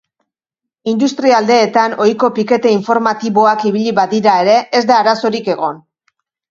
Industrialdeetan 0.93 1.93
ohiko 2.05 2.31
pikete 2.39 2.73
informatiboak 2.79 3.69
ibili 3.73 3.95
badira 4.01 4.41
ere, 4.47 4.61
ez 4.81 4.87
da 4.95 5.01
arazorik 5.05 5.55
egon. 5.59 5.83